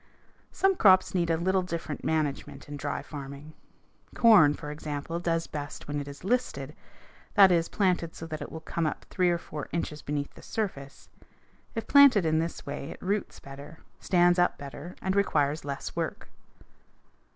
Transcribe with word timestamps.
Some 0.51 0.75
crops 0.75 1.13
need 1.13 1.29
a 1.29 1.37
little 1.37 1.61
different 1.61 2.03
management 2.03 2.67
in 2.67 2.75
dry 2.75 3.03
farming. 3.03 3.53
Corn, 4.15 4.55
for 4.55 4.71
example, 4.71 5.19
does 5.19 5.45
best 5.45 5.87
when 5.87 5.99
it 5.99 6.07
is 6.07 6.23
listed; 6.23 6.75
that 7.35 7.51
is, 7.51 7.69
planted 7.69 8.15
so 8.15 8.25
that 8.25 8.41
it 8.41 8.51
will 8.51 8.61
come 8.61 8.87
up 8.87 9.05
three 9.11 9.29
or 9.29 9.37
four 9.37 9.69
inches 9.71 10.01
beneath 10.01 10.33
the 10.33 10.41
surface. 10.41 11.07
If 11.75 11.85
planted 11.85 12.25
in 12.25 12.39
this 12.39 12.65
way, 12.65 12.89
it 12.89 12.99
roots 13.03 13.39
better, 13.39 13.77
stands 13.99 14.39
up 14.39 14.57
better, 14.57 14.95
and 15.03 15.15
requires 15.15 15.63
less 15.65 15.95
work. 15.95 16.29